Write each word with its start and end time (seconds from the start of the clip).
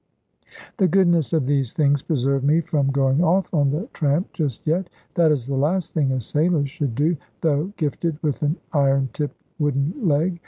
The 0.77 0.87
goodness 0.87 1.31
of 1.31 1.45
these 1.45 1.73
things 1.73 2.01
preserved 2.01 2.43
me 2.43 2.59
from 2.61 2.89
going 2.89 3.23
off 3.23 3.53
on 3.53 3.69
the 3.69 3.87
tramp 3.93 4.33
just 4.33 4.65
yet. 4.65 4.89
That 5.13 5.31
is 5.31 5.45
the 5.45 5.53
last 5.53 5.93
thing 5.93 6.11
a 6.11 6.19
sailor 6.19 6.65
should 6.65 6.95
do, 6.95 7.17
though 7.41 7.71
gifted 7.77 8.17
with 8.23 8.41
an 8.41 8.57
iron 8.73 9.09
tipped 9.13 9.37
wooden 9.59 9.93
leg. 10.07 10.39